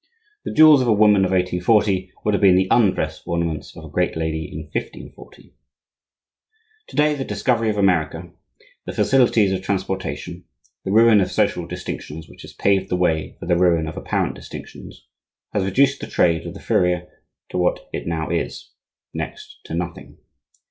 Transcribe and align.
The 0.45 0.51
jewels 0.51 0.81
of 0.81 0.87
a 0.87 0.93
woman 0.93 1.25
of 1.25 1.29
1840 1.29 2.11
would 2.25 2.33
have 2.33 2.41
been 2.41 2.55
the 2.55 2.67
undress 2.71 3.21
ornaments 3.23 3.77
of 3.77 3.85
a 3.85 3.89
great 3.89 4.17
lady 4.17 4.49
in 4.51 4.61
1540. 4.73 5.53
To 6.87 6.95
day, 6.95 7.13
the 7.13 7.23
discovery 7.23 7.69
of 7.69 7.77
America, 7.77 8.31
the 8.87 8.93
facilities 8.93 9.51
of 9.51 9.61
transportation, 9.61 10.45
the 10.83 10.91
ruin 10.91 11.21
of 11.21 11.29
social 11.29 11.67
distinctions 11.67 12.27
which 12.27 12.41
has 12.41 12.53
paved 12.53 12.89
the 12.89 12.95
way 12.95 13.37
for 13.39 13.45
the 13.45 13.55
ruin 13.55 13.87
of 13.87 13.95
apparent 13.95 14.33
distinctions, 14.33 15.05
has 15.53 15.63
reduced 15.63 16.01
the 16.01 16.07
trade 16.07 16.47
of 16.47 16.55
the 16.55 16.59
furrier 16.59 17.07
to 17.51 17.59
what 17.59 17.87
it 17.93 18.07
now 18.07 18.31
is,—next 18.31 19.59
to 19.65 19.75
nothing. 19.75 20.17